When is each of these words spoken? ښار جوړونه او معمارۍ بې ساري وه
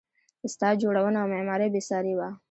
ښار 0.53 0.75
جوړونه 0.81 1.17
او 1.21 1.27
معمارۍ 1.33 1.67
بې 1.73 1.81
ساري 1.89 2.13
وه 2.17 2.29